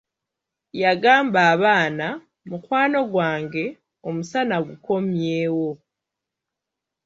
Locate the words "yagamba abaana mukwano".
0.83-2.99